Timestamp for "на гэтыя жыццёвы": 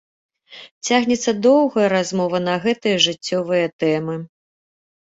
2.49-3.65